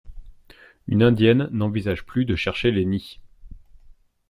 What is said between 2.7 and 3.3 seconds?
les nids.